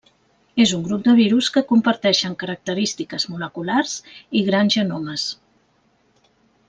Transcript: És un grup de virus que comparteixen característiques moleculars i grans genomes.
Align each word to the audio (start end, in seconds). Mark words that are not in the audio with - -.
És 0.63 0.71
un 0.75 0.79
grup 0.85 1.03
de 1.07 1.13
virus 1.19 1.49
que 1.57 1.63
comparteixen 1.71 2.37
característiques 2.45 3.29
moleculars 3.35 3.93
i 4.41 4.43
grans 4.49 4.79
genomes. 4.79 5.27